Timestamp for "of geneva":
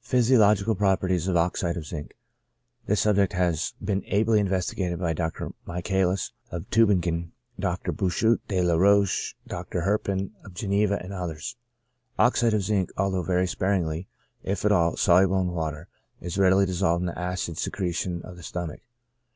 10.44-10.98